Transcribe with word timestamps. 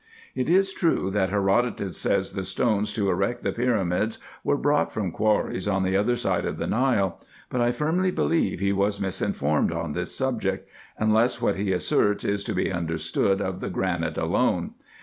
It 0.33 0.49
is 0.49 0.73
true, 0.73 1.11
that 1.11 1.29
Herodotus 1.29 1.95
says, 1.95 2.31
the 2.33 2.43
stones 2.43 2.91
to 2.93 3.07
erect 3.11 3.43
the 3.43 3.51
pyramids 3.51 4.17
were 4.43 4.57
brought 4.57 4.91
from 4.91 5.11
quarries 5.11 5.67
on 5.67 5.83
the 5.83 5.95
other 5.95 6.15
side 6.15 6.43
of 6.43 6.57
the 6.57 6.65
Nile; 6.65 7.21
but 7.51 7.61
I 7.61 7.71
firmly 7.71 8.09
believe 8.09 8.59
he 8.61 8.73
was 8.73 8.99
misinformed 8.99 9.71
on 9.71 9.93
this 9.93 10.15
subject, 10.15 10.67
unless 10.97 11.39
what 11.39 11.55
he 11.55 11.71
asserts 11.71 12.23
is 12.25 12.43
to 12.45 12.53
be 12.55 12.71
understood 12.71 13.41
of 13.41 13.59
the 13.59 13.69
granite 13.69 14.17
alone. 14.17 14.71